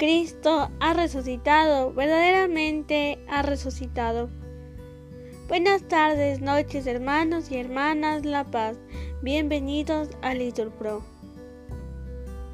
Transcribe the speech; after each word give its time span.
Cristo 0.00 0.70
ha 0.80 0.94
resucitado, 0.94 1.92
verdaderamente 1.92 3.18
ha 3.28 3.42
resucitado. 3.42 4.30
Buenas 5.46 5.82
tardes, 5.88 6.40
noches, 6.40 6.86
hermanos 6.86 7.50
y 7.50 7.58
hermanas 7.58 8.24
La 8.24 8.44
Paz. 8.44 8.78
Bienvenidos 9.20 10.08
a 10.22 10.32
Litur 10.32 10.70
Pro. 10.70 11.02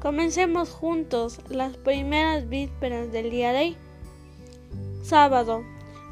Comencemos 0.01 0.71
juntos 0.71 1.39
las 1.47 1.77
primeras 1.77 2.49
vísperas 2.49 3.13
del 3.13 3.31
día 3.31 3.53
de 3.53 3.59
hoy. 3.59 3.77
Sábado, 5.01 5.63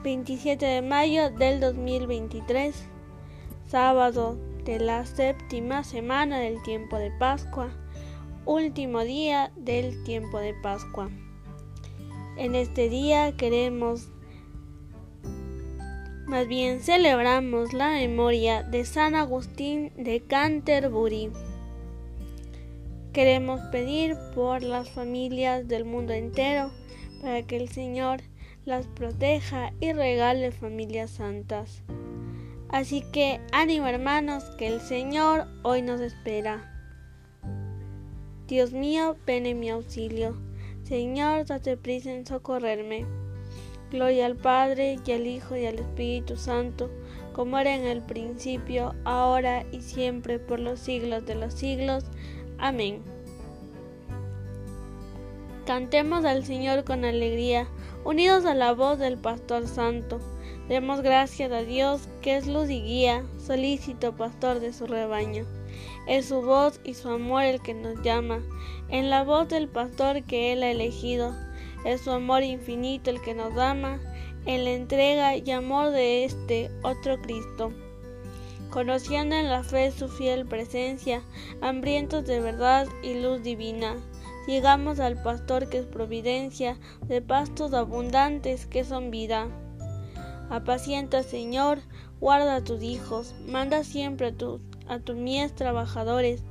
27 0.03 0.65
de 0.65 0.81
mayo 0.81 1.31
del 1.31 1.59
2023. 1.59 2.81
Sábado 3.67 4.37
de 4.63 4.79
la 4.79 5.05
séptima 5.05 5.83
semana 5.83 6.39
del 6.39 6.63
tiempo 6.63 6.97
de 6.97 7.11
Pascua. 7.19 7.71
Último 8.45 9.01
día 9.01 9.51
del 9.57 10.01
tiempo 10.05 10.39
de 10.39 10.53
Pascua. 10.53 11.09
En 12.37 12.53
este 12.53 12.89
día 12.89 13.33
queremos, 13.37 14.09
más 16.27 16.47
bien 16.49 16.81
celebramos 16.81 17.71
la 17.71 17.91
memoria 17.91 18.61
de 18.61 18.83
San 18.83 19.15
Agustín 19.15 19.93
de 19.95 20.21
Canterbury. 20.21 21.31
Queremos 23.13 23.61
pedir 23.71 24.17
por 24.33 24.63
las 24.63 24.89
familias 24.89 25.69
del 25.69 25.85
mundo 25.85 26.11
entero 26.11 26.71
para 27.21 27.41
que 27.43 27.55
el 27.55 27.69
Señor 27.69 28.19
las 28.65 28.85
proteja 28.87 29.71
y 29.79 29.93
regale 29.93 30.51
familias 30.51 31.11
santas. 31.11 31.83
Así 32.67 33.01
que 33.13 33.39
ánimo 33.53 33.87
hermanos, 33.87 34.43
que 34.57 34.67
el 34.67 34.81
Señor 34.81 35.47
hoy 35.63 35.81
nos 35.81 36.01
espera. 36.01 36.69
Dios 38.47 38.73
mío, 38.73 39.15
ven 39.25 39.45
en 39.45 39.61
mi 39.61 39.69
auxilio. 39.69 40.35
Señor, 40.85 41.47
date 41.47 41.77
prisa 41.77 42.11
en 42.11 42.27
socorrerme. 42.27 43.07
Gloria 43.89 44.27
al 44.27 44.35
Padre 44.35 44.99
y 45.03 45.11
al 45.13 45.25
Hijo 45.25 45.55
y 45.55 45.65
al 45.65 45.79
Espíritu 45.79 46.37
Santo, 46.37 46.91
como 47.33 47.57
era 47.57 47.73
en 47.73 47.85
el 47.85 48.03
principio, 48.03 48.93
ahora 49.03 49.65
y 49.71 49.81
siempre, 49.81 50.37
por 50.37 50.59
los 50.59 50.79
siglos 50.79 51.25
de 51.25 51.33
los 51.33 51.55
siglos. 51.55 52.03
Amén. 52.59 53.01
Cantemos 55.65 56.23
al 56.23 56.45
Señor 56.45 56.83
con 56.83 57.03
alegría, 57.03 57.67
unidos 58.03 58.45
a 58.45 58.53
la 58.53 58.73
voz 58.73 58.99
del 58.99 59.17
Pastor 59.17 59.67
Santo. 59.67 60.19
Demos 60.67 61.01
gracias 61.01 61.51
a 61.51 61.61
Dios, 61.61 62.09
que 62.23 62.37
es 62.37 62.47
luz 62.47 62.71
y 62.71 62.81
guía, 62.81 63.23
solícito 63.37 64.15
pastor 64.15 64.59
de 64.59 64.73
su 64.73 64.87
rebaño. 64.87 65.45
Es 66.07 66.29
su 66.29 66.41
voz 66.41 66.79
y 66.83 66.95
su 66.95 67.07
amor 67.09 67.43
el 67.43 67.61
que 67.61 67.75
nos 67.75 68.01
llama, 68.01 68.41
en 68.89 69.11
la 69.11 69.23
voz 69.23 69.47
del 69.47 69.67
pastor 69.67 70.23
que 70.23 70.53
él 70.53 70.63
ha 70.63 70.71
elegido. 70.71 71.35
Es 71.85 72.01
su 72.01 72.09
amor 72.09 72.41
infinito 72.41 73.11
el 73.11 73.21
que 73.21 73.35
nos 73.35 73.55
ama, 73.57 73.99
en 74.47 74.63
la 74.63 74.71
entrega 74.71 75.35
y 75.35 75.51
amor 75.51 75.91
de 75.91 76.25
este 76.25 76.71
otro 76.81 77.21
Cristo. 77.21 77.71
Conociendo 78.71 79.35
en 79.35 79.51
la 79.51 79.63
fe 79.63 79.91
su 79.91 80.09
fiel 80.09 80.47
presencia, 80.47 81.21
hambrientos 81.61 82.25
de 82.25 82.39
verdad 82.39 82.87
y 83.03 83.21
luz 83.21 83.43
divina, 83.43 83.97
llegamos 84.47 84.99
al 84.99 85.21
pastor 85.21 85.69
que 85.69 85.77
es 85.77 85.85
providencia, 85.85 86.79
de 87.03 87.21
pastos 87.21 87.71
abundantes 87.73 88.65
que 88.65 88.83
son 88.83 89.11
vida. 89.11 89.47
Apacienta, 90.49 91.23
Señor, 91.23 91.79
guarda 92.19 92.57
a 92.57 92.63
tus 92.63 92.83
hijos, 92.83 93.35
manda 93.47 93.83
siempre 93.83 94.27
a 94.27 94.33
tus 94.33 94.61
a 94.87 94.99
tus 94.99 95.15
mies 95.15 95.53
trabajadores, 95.53 96.43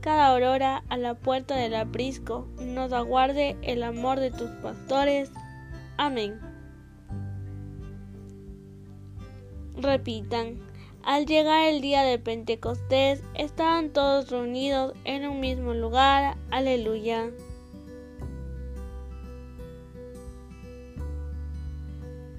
cada 0.00 0.28
aurora 0.28 0.84
a 0.88 0.96
la 0.96 1.14
puerta 1.14 1.56
del 1.56 1.74
aprisco, 1.74 2.48
nos 2.58 2.92
aguarde 2.92 3.56
el 3.62 3.82
amor 3.82 4.18
de 4.18 4.30
tus 4.30 4.50
pastores. 4.62 5.30
Amén. 5.96 6.40
Repitan, 9.76 10.58
al 11.02 11.26
llegar 11.26 11.68
el 11.68 11.80
día 11.80 12.02
de 12.02 12.18
Pentecostés, 12.18 13.22
estaban 13.34 13.90
todos 13.90 14.30
reunidos 14.30 14.94
en 15.04 15.26
un 15.26 15.40
mismo 15.40 15.74
lugar. 15.74 16.36
Aleluya. 16.50 17.30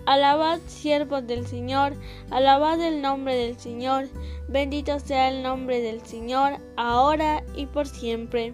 Alabad 0.05 0.59
siervos 0.67 1.25
del 1.25 1.47
Señor, 1.47 1.93
alabad 2.29 2.81
el 2.81 3.01
nombre 3.01 3.35
del 3.35 3.57
Señor, 3.57 4.09
bendito 4.49 4.99
sea 4.99 5.29
el 5.29 5.43
nombre 5.43 5.79
del 5.79 6.05
Señor, 6.05 6.57
ahora 6.75 7.43
y 7.55 7.67
por 7.67 7.87
siempre. 7.87 8.53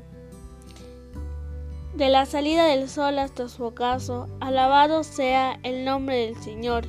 De 1.95 2.09
la 2.09 2.27
salida 2.27 2.65
del 2.65 2.87
sol 2.87 3.17
hasta 3.17 3.49
su 3.49 3.63
ocaso, 3.63 4.27
alabado 4.39 5.03
sea 5.03 5.59
el 5.63 5.85
nombre 5.85 6.27
del 6.27 6.35
Señor. 6.35 6.85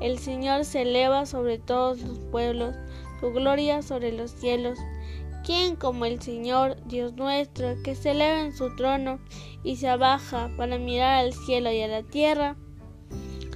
El 0.00 0.18
Señor 0.18 0.66
se 0.66 0.82
eleva 0.82 1.24
sobre 1.24 1.58
todos 1.58 2.02
los 2.02 2.18
pueblos, 2.18 2.76
su 3.20 3.32
gloria 3.32 3.80
sobre 3.80 4.12
los 4.12 4.32
cielos. 4.32 4.78
¿Quién 5.44 5.76
como 5.76 6.04
el 6.04 6.20
Señor, 6.20 6.76
Dios 6.84 7.14
nuestro, 7.14 7.74
que 7.82 7.94
se 7.94 8.10
eleva 8.10 8.40
en 8.40 8.54
su 8.54 8.76
trono 8.76 9.18
y 9.62 9.76
se 9.76 9.88
abaja 9.88 10.50
para 10.58 10.76
mirar 10.76 11.24
al 11.24 11.32
cielo 11.32 11.72
y 11.72 11.80
a 11.80 11.88
la 11.88 12.02
tierra? 12.02 12.56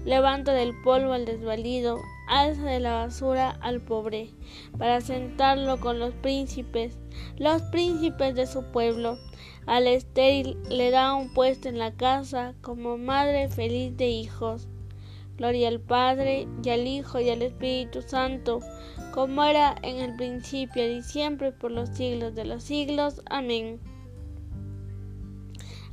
Levanta 0.05 0.53
del 0.53 0.75
polvo 0.83 1.13
al 1.13 1.25
desvalido, 1.25 1.99
alza 2.29 2.63
de 2.65 2.81
la 2.81 2.95
basura 2.95 3.51
al 3.61 3.81
pobre, 3.81 4.31
para 4.79 5.01
sentarlo 5.01 5.81
con 5.81 5.99
los 5.99 6.15
príncipes, 6.15 6.99
los 7.37 7.63
príncipes 7.63 8.35
de 8.35 8.47
su 8.47 8.63
pueblo. 8.65 9.19
Al 9.67 9.87
estéril 9.87 10.57
le 10.71 10.91
da 10.91 11.15
un 11.15 11.33
puesto 11.35 11.69
en 11.69 11.79
la 11.79 11.93
casa 11.93 12.55
como 12.63 12.97
madre 12.97 13.49
feliz 13.49 13.97
de 13.97 14.09
hijos. 14.09 14.69
Gloria 15.37 15.69
al 15.69 15.81
Padre 15.81 16.49
y 16.65 16.69
al 16.71 16.87
Hijo 16.87 17.21
y 17.21 17.31
al 17.31 17.43
Espíritu 17.43 18.03
Santo, 18.03 18.61
como 19.13 19.45
era 19.45 19.77
en 19.83 19.99
el 19.99 20.17
principio 20.17 20.91
y 20.91 21.01
siempre 21.03 21.53
por 21.53 21.71
los 21.71 21.91
siglos 21.91 22.35
de 22.35 22.45
los 22.45 22.65
siglos. 22.65 23.23
Amén. 23.31 23.79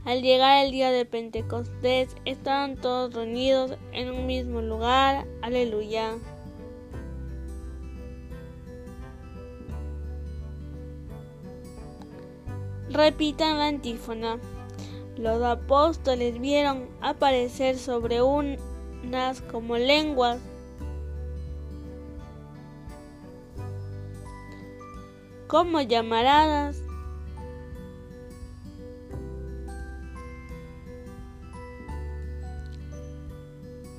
Al 0.06 0.22
llegar 0.22 0.64
el 0.64 0.72
día 0.72 0.92
de 0.92 1.04
Pentecostés, 1.04 2.16
estaban 2.26 2.78
todos 2.78 3.12
reunidos 3.16 3.76
en 3.92 4.12
un 4.12 4.28
mismo 4.28 4.62
lugar. 4.62 5.26
Aleluya. 5.42 6.12
Repitan 12.92 13.58
la 13.58 13.68
antífona. 13.68 14.38
Los 15.18 15.42
apóstoles 15.42 16.40
vieron 16.40 16.88
aparecer 17.02 17.76
sobre 17.76 18.22
unas 18.22 19.42
como 19.52 19.78
lenguas 19.78 20.40
como 25.48 25.80
llamaradas 25.82 26.85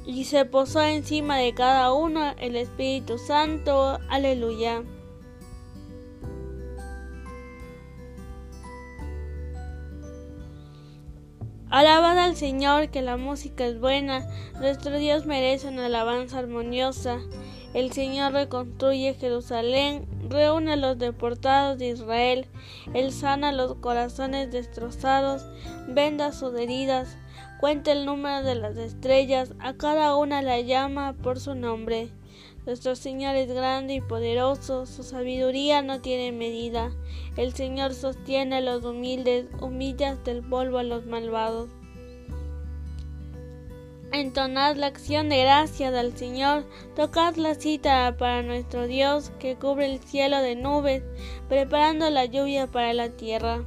y 0.07 0.25
se 0.25 0.45
posó 0.45 0.83
encima 0.83 1.37
de 1.39 1.53
cada 1.53 1.93
uno 1.93 2.35
el 2.39 2.57
Espíritu 2.57 3.19
Santo. 3.19 3.99
Aleluya. 4.09 4.85
Alabad 11.69 12.17
al 12.19 12.37
Señor 12.37 12.91
que 12.91 13.03
la 13.03 13.17
música 13.17 13.67
es 13.67 13.81
buena, 13.81 14.25
nuestro 14.61 14.97
Dios 14.99 15.27
merece 15.27 15.69
una 15.69 15.87
alabanza 15.87 16.39
armoniosa. 16.39 17.19
El 17.75 17.93
Señor 17.93 18.33
reconstruye 18.33 19.13
Jerusalén, 19.15 20.07
reúne 20.31 20.75
a 20.75 20.77
los 20.77 20.97
deportados 20.97 21.77
de 21.79 21.89
Israel, 21.89 22.47
Él 22.95 23.13
sana 23.13 23.53
los 23.53 23.75
corazones 23.75 24.53
destrozados, 24.53 25.45
venda 25.89 26.33
sus 26.33 26.59
heridas, 26.59 27.19
Cuenta 27.61 27.91
el 27.93 28.05
número 28.05 28.43
de 28.43 28.55
las 28.55 28.77
estrellas, 28.77 29.55
a 29.61 29.73
cada 29.73 30.15
una 30.17 30.43
la 30.43 30.61
llama 30.61 31.15
por 31.15 31.41
su 31.41 31.55
nombre. 31.55 32.11
Nuestro 32.67 32.95
Señor 32.97 33.35
es 33.35 33.51
grande 33.51 33.95
y 33.95 34.01
poderoso, 34.03 34.85
su 34.85 35.03
sabiduría 35.03 35.81
no 35.81 36.03
tiene 36.03 36.33
medida. 36.33 36.91
El 37.39 37.55
Señor 37.55 37.95
sostiene 37.95 38.57
a 38.57 38.61
los 38.61 38.85
humildes, 38.85 39.47
humilla 39.59 40.11
hasta 40.11 40.33
el 40.33 40.43
polvo 40.43 40.79
a 40.79 40.83
los 40.83 41.07
malvados. 41.07 41.71
Entonad 44.13 44.77
la 44.77 44.89
acción 44.89 45.31
de 45.31 45.41
gracias 45.41 45.95
al 45.95 46.15
Señor, 46.15 46.67
tocad 46.95 47.37
la 47.37 47.55
cita 47.55 48.17
para 48.19 48.43
nuestro 48.43 48.87
Dios 48.87 49.33
que 49.39 49.57
cubre 49.57 49.87
el 49.87 49.99
cielo 50.01 50.39
de 50.39 50.57
nubes, 50.57 51.03
preparando 51.49 52.11
la 52.11 52.27
lluvia 52.27 52.67
para 52.67 52.93
la 52.93 53.09
tierra 53.09 53.65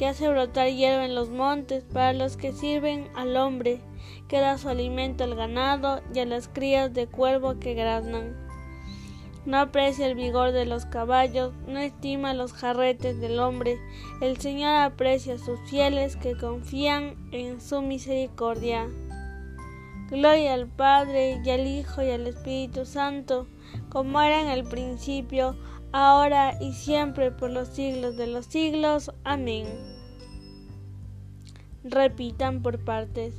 que 0.00 0.06
hace 0.06 0.30
brotar 0.30 0.70
hierba 0.70 1.04
en 1.04 1.14
los 1.14 1.28
montes 1.28 1.84
para 1.84 2.14
los 2.14 2.38
que 2.38 2.54
sirven 2.54 3.10
al 3.14 3.36
hombre, 3.36 3.82
que 4.28 4.40
da 4.40 4.56
su 4.56 4.70
alimento 4.70 5.24
al 5.24 5.34
ganado 5.34 6.00
y 6.14 6.20
a 6.20 6.24
las 6.24 6.48
crías 6.48 6.94
de 6.94 7.06
cuervo 7.06 7.58
que 7.58 7.74
graznan. 7.74 8.34
no 9.44 9.58
aprecia 9.58 10.06
el 10.06 10.14
vigor 10.14 10.52
de 10.52 10.64
los 10.64 10.86
caballos, 10.86 11.52
no 11.66 11.80
estima 11.80 12.32
los 12.32 12.54
jarretes 12.54 13.20
del 13.20 13.38
hombre. 13.40 13.78
El 14.22 14.38
Señor 14.38 14.74
aprecia 14.74 15.34
a 15.34 15.38
sus 15.38 15.60
fieles 15.68 16.16
que 16.16 16.34
confían 16.34 17.16
en 17.30 17.60
su 17.60 17.82
misericordia. 17.82 18.88
Gloria 20.08 20.54
al 20.54 20.66
Padre 20.66 21.42
y 21.44 21.50
al 21.50 21.66
Hijo 21.66 22.02
y 22.02 22.08
al 22.08 22.26
Espíritu 22.26 22.86
Santo, 22.86 23.48
como 23.90 24.18
era 24.22 24.40
en 24.40 24.48
el 24.48 24.64
principio, 24.64 25.58
ahora 25.92 26.56
y 26.58 26.72
siempre 26.72 27.30
por 27.32 27.50
los 27.50 27.68
siglos 27.68 28.16
de 28.16 28.28
los 28.28 28.46
siglos. 28.46 29.12
Amén. 29.24 29.89
Repitan 31.84 32.62
por 32.62 32.78
partes. 32.78 33.34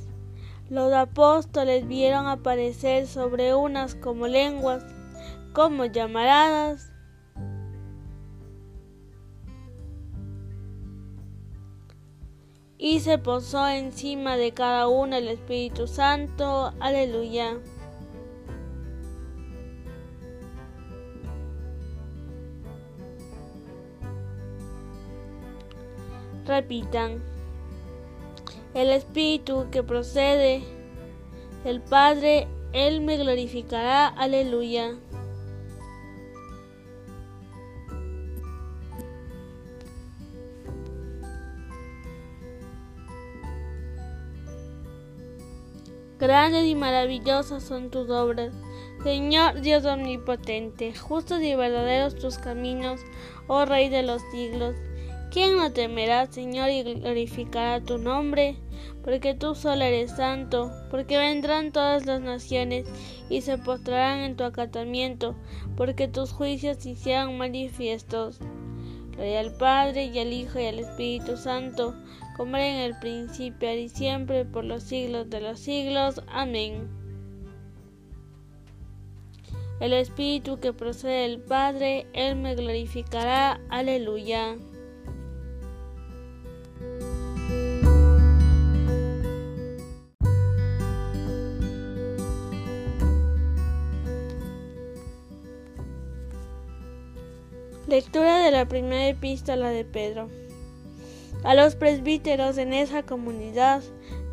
Los 0.68 0.92
apóstoles 0.92 1.86
vieron 1.86 2.26
aparecer 2.26 3.06
sobre 3.06 3.54
unas 3.54 3.94
como 3.94 4.26
lenguas 4.26 4.84
como 5.52 5.84
llamaradas. 5.84 6.90
Y 12.78 12.98
se 13.00 13.16
posó 13.18 13.68
encima 13.68 14.36
de 14.36 14.52
cada 14.52 14.88
uno 14.88 15.14
el 15.14 15.28
Espíritu 15.28 15.86
Santo. 15.86 16.72
Aleluya. 16.80 17.58
Repitan. 26.44 27.31
El 28.74 28.88
Espíritu 28.90 29.66
que 29.70 29.82
procede 29.82 30.62
del 31.62 31.82
Padre, 31.82 32.48
Él 32.72 33.02
me 33.02 33.18
glorificará. 33.18 34.08
Aleluya. 34.08 34.96
Grandes 46.18 46.66
y 46.66 46.76
maravillosas 46.76 47.64
son 47.64 47.90
tus 47.90 48.08
obras, 48.08 48.52
Señor 49.02 49.60
Dios 49.60 49.84
omnipotente, 49.84 50.94
justos 50.94 51.42
y 51.42 51.56
verdaderos 51.56 52.14
tus 52.14 52.38
caminos, 52.38 53.00
oh 53.48 53.64
Rey 53.64 53.88
de 53.88 54.04
los 54.04 54.22
siglos. 54.30 54.76
¿Quién 55.32 55.56
no 55.56 55.72
temerá, 55.72 56.26
Señor, 56.26 56.68
y 56.68 56.82
glorificará 56.82 57.80
tu 57.80 57.96
nombre? 57.96 58.58
Porque 59.02 59.32
tú 59.32 59.54
solo 59.54 59.82
eres 59.82 60.10
santo, 60.10 60.70
porque 60.90 61.16
vendrán 61.16 61.72
todas 61.72 62.04
las 62.04 62.20
naciones 62.20 62.86
y 63.30 63.40
se 63.40 63.56
postrarán 63.56 64.18
en 64.18 64.36
tu 64.36 64.44
acatamiento, 64.44 65.34
porque 65.74 66.06
tus 66.06 66.32
juicios 66.32 66.76
se 66.80 66.90
hicieron 66.90 67.38
manifiestos. 67.38 68.40
Gloria 69.12 69.40
al 69.40 69.56
Padre 69.56 70.04
y 70.04 70.18
al 70.18 70.34
Hijo 70.34 70.60
y 70.60 70.66
al 70.66 70.80
Espíritu 70.80 71.38
Santo, 71.38 71.94
como 72.36 72.58
era 72.58 72.68
en 72.68 72.80
el 72.80 72.98
principio 72.98 73.74
y 73.74 73.88
siempre, 73.88 74.44
por 74.44 74.64
los 74.64 74.82
siglos 74.82 75.30
de 75.30 75.40
los 75.40 75.58
siglos. 75.58 76.20
Amén. 76.28 76.90
El 79.80 79.94
Espíritu 79.94 80.60
que 80.60 80.74
procede 80.74 81.22
del 81.22 81.40
Padre, 81.40 82.06
Él 82.12 82.36
me 82.36 82.54
glorificará. 82.54 83.58
Aleluya. 83.70 84.58
Lectura 97.92 98.38
de 98.38 98.50
la 98.50 98.64
primera 98.64 99.06
epístola 99.06 99.68
de 99.68 99.84
Pedro. 99.84 100.30
A 101.44 101.54
los 101.54 101.76
presbíteros 101.76 102.56
en 102.56 102.72
esa 102.72 103.02
comunidad, 103.02 103.82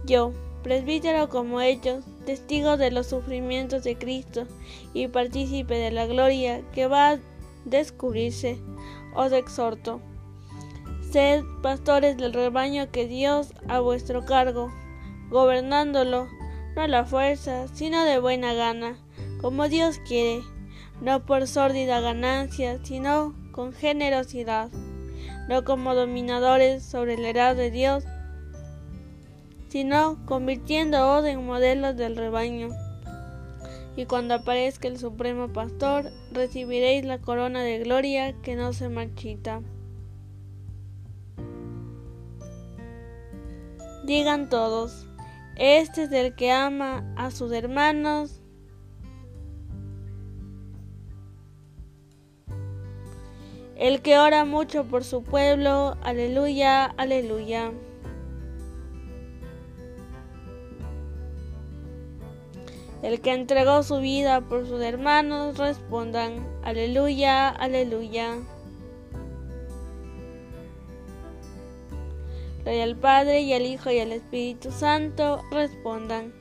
yo, 0.05 0.31
presbítero 0.63 1.27
como 1.27 1.59
ellos, 1.59 2.05
testigo 2.25 2.77
de 2.77 2.89
los 2.89 3.07
sufrimientos 3.07 3.83
de 3.83 3.97
Cristo 3.97 4.45
y 4.93 5.09
partícipe 5.09 5.73
de 5.73 5.91
la 5.91 6.05
gloria 6.05 6.61
que 6.71 6.87
va 6.87 7.09
a 7.09 7.19
descubrirse, 7.65 8.57
os 9.13 9.33
exhorto. 9.33 9.99
Sed 11.11 11.43
pastores 11.61 12.15
del 12.15 12.31
rebaño 12.31 12.89
que 12.91 13.07
Dios 13.07 13.53
a 13.67 13.81
vuestro 13.81 14.23
cargo, 14.23 14.71
gobernándolo, 15.29 16.29
no 16.77 16.81
a 16.81 16.87
la 16.87 17.03
fuerza, 17.03 17.67
sino 17.73 18.05
de 18.05 18.19
buena 18.19 18.53
gana, 18.53 18.97
como 19.41 19.67
Dios 19.67 19.99
quiere, 20.07 20.43
no 21.01 21.25
por 21.25 21.45
sórdida 21.45 21.99
ganancia, 21.99 22.79
sino 22.85 23.38
con 23.59 23.73
generosidad 23.73 24.69
no 25.49 25.65
como 25.65 25.93
dominadores 25.93 26.81
sobre 26.81 27.15
el 27.15 27.25
heredad 27.25 27.57
de 27.57 27.69
Dios, 27.71 28.05
sino 29.67 30.17
convirtiéndoos 30.25 31.25
en 31.25 31.45
modelos 31.45 31.97
del 31.97 32.15
rebaño. 32.15 32.69
Y 33.97 34.05
cuando 34.05 34.35
aparezca 34.35 34.87
el 34.87 34.97
Supremo 34.97 35.49
Pastor, 35.49 36.09
recibiréis 36.31 37.03
la 37.03 37.19
corona 37.19 37.61
de 37.61 37.79
gloria 37.79 38.33
que 38.43 38.55
no 38.55 38.71
se 38.71 38.87
marchita. 38.87 39.61
Digan 44.05 44.47
todos, 44.47 45.05
este 45.57 46.03
es 46.03 46.13
el 46.13 46.33
que 46.33 46.49
ama 46.53 47.13
a 47.17 47.29
sus 47.29 47.51
hermanos 47.51 48.38
el 53.79 54.01
que 54.01 54.19
ora 54.19 54.43
mucho 54.43 54.83
por 54.83 55.05
su 55.05 55.23
pueblo, 55.23 55.95
aleluya, 56.03 56.83
aleluya. 56.85 57.71
El 63.01 63.21
que 63.21 63.31
entregó 63.31 63.81
su 63.83 63.99
vida 63.99 64.41
por 64.41 64.67
sus 64.67 64.81
hermanos, 64.81 65.57
respondan, 65.57 66.45
aleluya, 66.61 67.47
aleluya. 67.47 68.35
Gloria 72.63 72.83
al 72.83 72.97
Padre 72.97 73.39
y 73.39 73.53
al 73.53 73.61
Hijo 73.61 73.89
y 73.91 73.99
al 73.99 74.11
Espíritu 74.11 74.71
Santo, 74.71 75.41
respondan, 75.51 76.33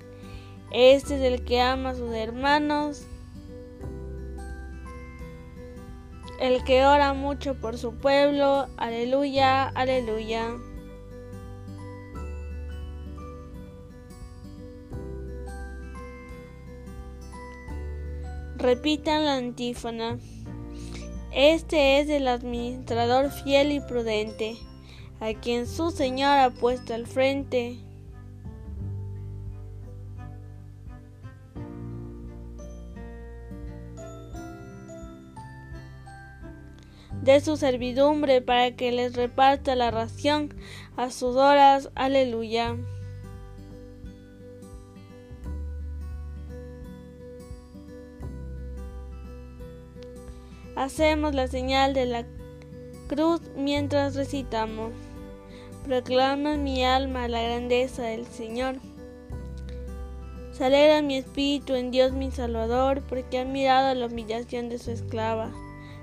este 0.73 1.15
es 1.15 1.23
el 1.23 1.45
que 1.45 1.61
ama 1.61 1.91
a 1.91 1.95
sus 1.95 2.13
hermanos, 2.13 3.07
el 6.39 6.63
que 6.65 6.87
ora 6.87 7.15
mucho 7.15 7.55
por 7.55 7.79
su 7.79 7.95
pueblo, 7.95 8.69
aleluya, 8.77 9.69
aleluya. 9.69 10.57
Repitan 18.57 19.25
la 19.25 19.37
antífona. 19.37 20.19
Este 21.33 22.01
es 22.01 22.09
el 22.09 22.27
administrador 22.27 23.31
fiel 23.31 23.73
y 23.73 23.81
prudente, 23.81 24.57
a 25.21 25.35
quien 25.35 25.67
su 25.67 25.91
Señor 25.91 26.39
ha 26.39 26.51
puesto 26.51 26.95
al 26.95 27.07
frente 27.07 27.79
de 37.29 37.41
su 37.43 37.59
servidumbre 37.59 38.41
para 38.41 38.75
que 38.75 38.91
les 38.91 39.15
reparta 39.15 39.75
la 39.75 39.91
ración 39.91 40.55
a 40.97 41.11
sus 41.11 41.37
horas. 41.37 41.91
Aleluya. 41.95 42.75
Hacemos 50.75 51.35
la 51.35 51.49
señal 51.49 51.93
de 51.93 52.07
la 52.07 52.25
cruz 53.09 53.43
mientras 53.55 54.15
recitamos. 54.15 54.93
Proclama 55.85 56.57
mi 56.57 56.83
alma 56.83 57.29
la 57.29 57.43
grandeza 57.43 58.05
del 58.05 58.25
Señor. 58.25 58.77
Se 60.53 60.65
alegra 60.65 61.03
mi 61.03 61.19
espíritu 61.19 61.75
en 61.75 61.91
Dios 61.91 62.13
mi 62.13 62.31
Salvador, 62.31 63.03
porque 63.07 63.39
ha 63.39 63.45
mirado 63.45 63.95
la 63.95 64.07
humillación 64.07 64.71
de 64.71 64.79
su 64.79 64.93
esclava. 64.93 65.53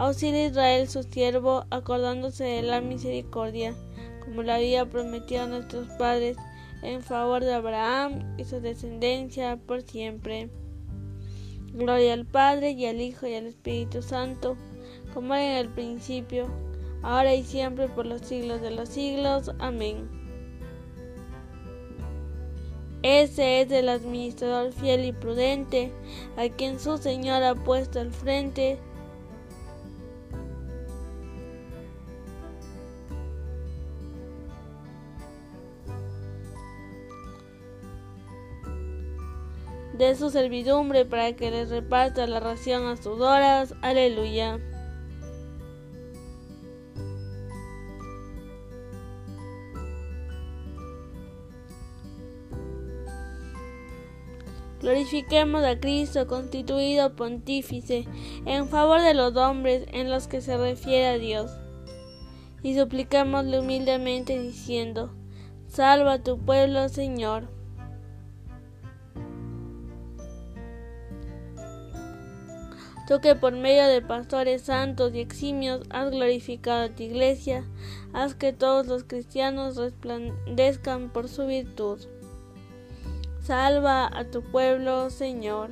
Auxilia 0.00 0.46
Israel 0.46 0.88
su 0.88 1.02
siervo, 1.02 1.66
acordándose 1.68 2.44
de 2.44 2.62
la 2.62 2.80
misericordia, 2.80 3.74
como 4.24 4.42
lo 4.42 4.50
había 4.54 4.88
prometido 4.88 5.42
a 5.42 5.46
nuestros 5.46 5.88
padres, 5.98 6.38
en 6.82 7.02
favor 7.02 7.44
de 7.44 7.52
Abraham 7.52 8.34
y 8.38 8.44
su 8.44 8.62
descendencia 8.62 9.58
por 9.58 9.82
siempre. 9.82 10.48
Gloria 11.74 12.14
al 12.14 12.24
Padre 12.24 12.70
y 12.70 12.86
al 12.86 12.98
Hijo 12.98 13.26
y 13.26 13.34
al 13.34 13.44
Espíritu 13.44 14.00
Santo, 14.00 14.56
como 15.12 15.34
era 15.34 15.60
en 15.60 15.66
el 15.66 15.68
principio, 15.68 16.46
ahora 17.02 17.34
y 17.34 17.44
siempre 17.44 17.86
por 17.88 18.06
los 18.06 18.22
siglos 18.22 18.62
de 18.62 18.70
los 18.70 18.88
siglos. 18.88 19.50
Amén. 19.58 20.08
Ese 23.02 23.60
es 23.60 23.70
el 23.70 23.90
administrador 23.90 24.72
fiel 24.72 25.04
y 25.04 25.12
prudente, 25.12 25.92
a 26.38 26.48
quien 26.48 26.80
su 26.80 26.96
Señor 26.96 27.42
ha 27.42 27.54
puesto 27.54 28.00
al 28.00 28.12
frente 28.12 28.78
de 40.06 40.16
su 40.16 40.30
servidumbre 40.30 41.04
para 41.04 41.34
que 41.36 41.50
les 41.50 41.68
reparta 41.68 42.26
la 42.26 42.40
ración 42.40 42.86
a 42.86 42.96
sus 42.96 43.20
horas. 43.20 43.74
Aleluya. 43.82 44.58
Glorifiquemos 54.80 55.62
a 55.64 55.78
Cristo 55.78 56.26
constituido 56.26 57.14
pontífice 57.14 58.06
en 58.46 58.68
favor 58.68 59.02
de 59.02 59.12
los 59.12 59.36
hombres 59.36 59.84
en 59.92 60.10
los 60.10 60.26
que 60.26 60.40
se 60.40 60.56
refiere 60.56 61.08
a 61.08 61.18
Dios. 61.18 61.50
Y 62.62 62.78
supliquémosle 62.78 63.60
humildemente 63.60 64.38
diciendo, 64.40 65.14
Salva 65.66 66.14
a 66.14 66.22
tu 66.22 66.38
pueblo, 66.38 66.88
Señor. 66.88 67.59
Tú 73.10 73.20
que 73.20 73.34
por 73.34 73.52
medio 73.52 73.88
de 73.88 74.02
pastores 74.02 74.62
santos 74.62 75.12
y 75.16 75.18
eximios 75.18 75.80
has 75.90 76.12
glorificado 76.12 76.84
a 76.84 76.94
tu 76.94 77.02
iglesia, 77.02 77.64
haz 78.12 78.36
que 78.36 78.52
todos 78.52 78.86
los 78.86 79.02
cristianos 79.02 79.74
resplandezcan 79.74 81.10
por 81.10 81.28
su 81.28 81.44
virtud. 81.44 81.98
Salva 83.42 84.06
a 84.16 84.30
tu 84.30 84.42
pueblo, 84.42 85.10
Señor. 85.10 85.70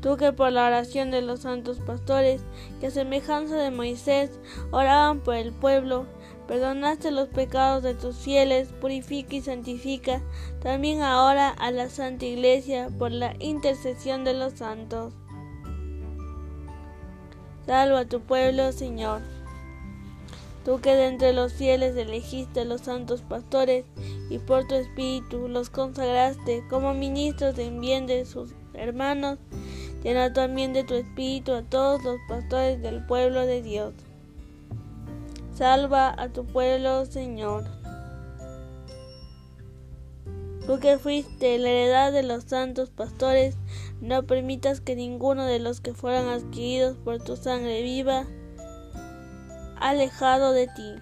Tú 0.00 0.16
que 0.16 0.32
por 0.32 0.50
la 0.50 0.66
oración 0.66 1.10
de 1.10 1.20
los 1.20 1.40
santos 1.40 1.78
pastores, 1.78 2.40
que 2.80 2.86
a 2.86 2.90
semejanza 2.90 3.56
de 3.56 3.70
Moisés 3.70 4.30
oraban 4.70 5.20
por 5.20 5.34
el 5.34 5.52
pueblo, 5.52 6.06
perdonaste 6.52 7.12
los 7.12 7.28
pecados 7.28 7.82
de 7.82 7.94
tus 7.94 8.14
fieles, 8.14 8.68
purifica 8.78 9.36
y 9.36 9.40
santifica 9.40 10.20
también 10.60 11.00
ahora 11.00 11.48
a 11.48 11.70
la 11.70 11.88
Santa 11.88 12.26
Iglesia 12.26 12.90
por 12.98 13.10
la 13.10 13.34
intercesión 13.38 14.22
de 14.22 14.34
los 14.34 14.52
santos. 14.52 15.14
Salva 17.64 18.00
a 18.00 18.04
tu 18.04 18.20
pueblo, 18.20 18.70
Señor. 18.72 19.22
Tú 20.62 20.78
que 20.82 20.94
de 20.94 21.06
entre 21.06 21.32
los 21.32 21.54
fieles 21.54 21.96
elegiste 21.96 22.60
a 22.60 22.64
los 22.66 22.82
santos 22.82 23.22
pastores 23.22 23.86
y 24.28 24.38
por 24.38 24.68
tu 24.68 24.74
espíritu 24.74 25.48
los 25.48 25.70
consagraste 25.70 26.64
como 26.68 26.92
ministros 26.92 27.58
en 27.58 27.80
bien 27.80 28.06
de 28.06 28.26
sus 28.26 28.50
hermanos, 28.74 29.38
llena 30.04 30.34
también 30.34 30.74
de 30.74 30.84
tu 30.84 30.92
espíritu 30.92 31.54
a 31.54 31.62
todos 31.62 32.04
los 32.04 32.18
pastores 32.28 32.82
del 32.82 33.06
pueblo 33.06 33.46
de 33.46 33.62
Dios. 33.62 33.94
Salva 35.54 36.14
a 36.16 36.28
tu 36.30 36.46
pueblo, 36.46 37.04
Señor. 37.04 37.64
Tú 40.66 40.78
que 40.78 40.98
fuiste 40.98 41.58
la 41.58 41.68
heredad 41.68 42.12
de 42.12 42.22
los 42.22 42.44
santos 42.44 42.90
pastores, 42.90 43.56
no 44.00 44.22
permitas 44.26 44.80
que 44.80 44.96
ninguno 44.96 45.44
de 45.44 45.58
los 45.58 45.80
que 45.80 45.92
fueran 45.92 46.28
adquiridos 46.28 46.96
por 46.96 47.22
tu 47.22 47.36
sangre 47.36 47.82
viva, 47.82 48.26
alejado 49.80 50.52
de 50.52 50.68
ti. 50.68 50.94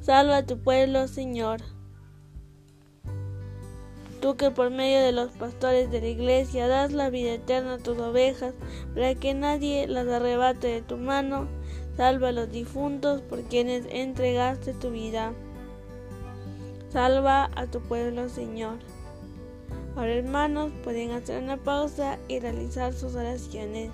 Salva 0.00 0.38
a 0.38 0.46
tu 0.46 0.58
pueblo, 0.58 1.06
Señor. 1.06 1.60
Tú 4.20 4.36
que 4.36 4.50
por 4.50 4.70
medio 4.70 5.00
de 5.00 5.12
los 5.12 5.30
pastores 5.32 5.90
de 5.90 6.02
la 6.02 6.08
iglesia 6.08 6.68
das 6.68 6.92
la 6.92 7.08
vida 7.08 7.32
eterna 7.32 7.74
a 7.74 7.78
tus 7.78 7.98
ovejas, 7.98 8.52
para 8.94 9.14
que 9.14 9.32
nadie 9.32 9.86
las 9.86 10.06
arrebate 10.08 10.68
de 10.68 10.82
tu 10.82 10.98
mano, 10.98 11.48
salva 11.96 12.28
a 12.28 12.32
los 12.32 12.50
difuntos 12.50 13.22
por 13.22 13.40
quienes 13.44 13.86
entregaste 13.88 14.74
tu 14.74 14.90
vida. 14.90 15.32
Salva 16.90 17.50
a 17.56 17.66
tu 17.66 17.80
pueblo, 17.80 18.28
Señor. 18.28 18.78
Ahora 19.96 20.12
hermanos 20.12 20.70
pueden 20.84 21.12
hacer 21.12 21.42
una 21.42 21.56
pausa 21.56 22.18
y 22.28 22.40
realizar 22.40 22.92
sus 22.92 23.14
oraciones. 23.14 23.90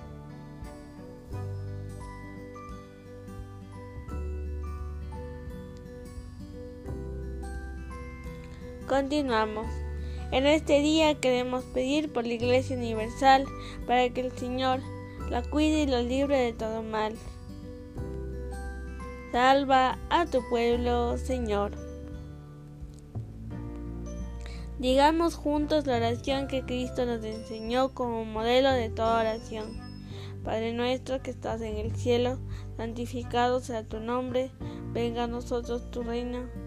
Continuamos. 8.87 9.86
En 10.31 10.45
este 10.45 10.81
día 10.81 11.15
queremos 11.15 11.63
pedir 11.63 12.11
por 12.11 12.27
la 12.27 12.33
Iglesia 12.33 12.75
Universal 12.75 13.45
para 13.85 14.09
que 14.09 14.21
el 14.21 14.31
Señor 14.33 14.81
la 15.29 15.41
cuide 15.41 15.83
y 15.83 15.87
lo 15.87 16.01
libre 16.01 16.37
de 16.37 16.51
todo 16.51 16.83
mal. 16.83 17.15
Salva 19.31 19.97
a 20.09 20.25
tu 20.25 20.41
pueblo, 20.49 21.17
Señor. 21.17 21.71
Digamos 24.79 25.35
juntos 25.35 25.87
la 25.87 25.97
oración 25.97 26.47
que 26.47 26.63
Cristo 26.63 27.05
nos 27.05 27.23
enseñó 27.23 27.93
como 27.93 28.25
modelo 28.25 28.71
de 28.71 28.89
toda 28.89 29.21
oración. 29.21 29.87
Padre 30.43 30.73
nuestro 30.73 31.21
que 31.21 31.31
estás 31.31 31.61
en 31.61 31.77
el 31.77 31.95
cielo, 31.95 32.37
santificado 32.75 33.59
sea 33.61 33.83
tu 33.83 33.99
nombre, 33.99 34.51
venga 34.93 35.23
a 35.23 35.27
nosotros 35.27 35.89
tu 35.89 36.03
reino 36.03 36.66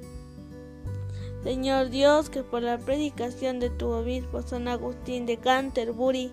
Señor 1.43 1.89
Dios, 1.89 2.29
que 2.29 2.43
por 2.43 2.61
la 2.61 2.77
predicación 2.77 3.59
de 3.59 3.71
tu 3.71 3.89
obispo 3.89 4.43
San 4.43 4.67
Agustín 4.67 5.25
de 5.25 5.37
Canterbury 5.37 6.31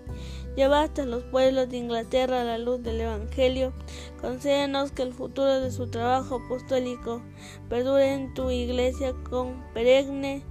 llevaste 0.55 1.01
a 1.01 1.05
los 1.05 1.23
pueblos 1.23 1.67
de 1.69 1.77
Inglaterra 1.77 2.41
a 2.41 2.43
la 2.43 2.59
luz 2.59 2.83
del 2.83 3.01
Evangelio, 3.01 3.73
concédenos 4.21 4.91
que 4.91 5.01
el 5.01 5.13
futuro 5.13 5.61
de 5.61 5.71
su 5.71 5.89
trabajo 5.89 6.35
apostólico 6.45 7.23
perdure 7.69 8.13
en 8.13 8.33
tu 8.35 8.51
iglesia 8.51 9.15
con 9.27 9.63
perenne 9.73 10.43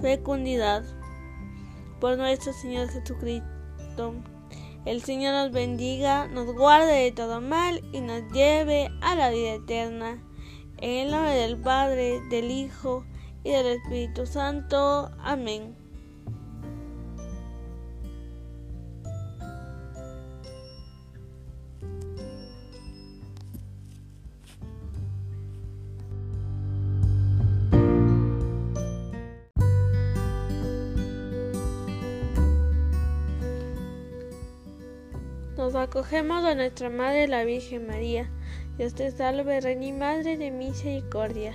fecundidad. 0.00 0.84
Por 2.00 2.16
nuestro 2.16 2.52
Señor 2.52 2.88
Jesucristo. 2.88 4.14
El 4.86 5.02
Señor 5.02 5.34
nos 5.34 5.52
bendiga, 5.52 6.28
nos 6.28 6.46
guarde 6.54 6.92
de 6.92 7.12
todo 7.12 7.40
mal 7.40 7.82
y 7.92 8.00
nos 8.00 8.22
lleve 8.32 8.88
a 9.02 9.14
la 9.14 9.30
vida 9.30 9.54
eterna. 9.54 10.22
En 10.78 11.06
el 11.06 11.10
nombre 11.10 11.32
del 11.32 11.58
Padre, 11.58 12.20
del 12.30 12.50
Hijo 12.50 13.04
y 13.44 13.50
del 13.50 13.66
Espíritu 13.66 14.26
Santo. 14.26 15.10
Amén. 15.18 15.74
Nos 35.56 35.74
acogemos 35.74 36.42
a 36.44 36.54
nuestra 36.54 36.88
Madre 36.88 37.28
la 37.28 37.44
Virgen 37.44 37.86
María. 37.86 38.30
Dios 38.78 38.94
te 38.94 39.10
salve, 39.10 39.60
Reina 39.60 39.84
y 39.84 39.92
Madre 39.92 40.36
de 40.38 40.50
misericordia. 40.50 41.54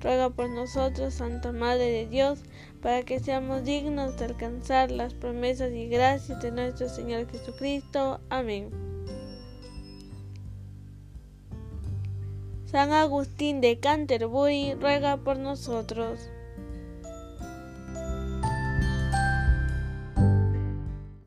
Ruega 0.00 0.30
por 0.30 0.48
nosotros, 0.50 1.14
Santa 1.14 1.52
Madre 1.52 1.90
de 1.90 2.06
Dios, 2.06 2.40
para 2.82 3.02
que 3.02 3.18
seamos 3.18 3.64
dignos 3.64 4.18
de 4.18 4.26
alcanzar 4.26 4.90
las 4.90 5.14
promesas 5.14 5.72
y 5.72 5.88
gracias 5.88 6.42
de 6.42 6.52
nuestro 6.52 6.88
Señor 6.88 7.30
Jesucristo. 7.30 8.20
Amén. 8.28 8.70
San 12.66 12.92
Agustín 12.92 13.60
de 13.60 13.78
Canterbury 13.78 14.74
ruega 14.74 15.16
por 15.16 15.38
nosotros. 15.38 16.28